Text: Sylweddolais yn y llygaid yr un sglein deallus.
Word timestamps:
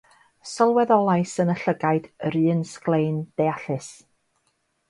Sylweddolais 0.51 1.33
yn 1.43 1.53
y 1.55 1.57
llygaid 1.65 2.09
yr 2.31 2.39
un 2.55 2.65
sglein 2.73 3.23
deallus. 3.43 3.95